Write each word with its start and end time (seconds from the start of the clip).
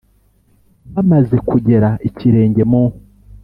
bamaze 0.93 1.35
kugera 1.49 1.89
ikirenge 2.09 2.63
mu, 2.71 2.83